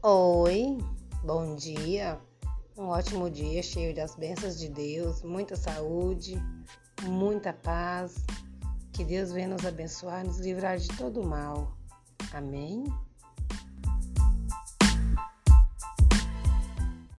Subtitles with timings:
[0.00, 0.78] Oi,
[1.24, 2.20] bom dia.
[2.76, 6.40] Um ótimo dia cheio das bênçãos de Deus, muita saúde,
[7.02, 8.14] muita paz.
[8.92, 11.76] Que Deus venha nos abençoar, nos livrar de todo mal.
[12.32, 12.84] Amém?